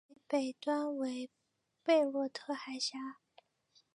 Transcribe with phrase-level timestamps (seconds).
[0.09, 1.29] 其北端为
[1.83, 2.97] 贝洛特海峡。